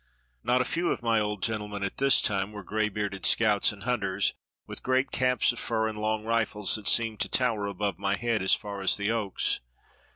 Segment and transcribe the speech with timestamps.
[0.43, 3.83] Not a few of my old gentlemen at this time were gray bearded scouts and
[3.83, 4.33] hunters,
[4.65, 8.41] with great caps of fur and long rifles that seemed to tower above my head
[8.41, 9.59] as far as the oaks.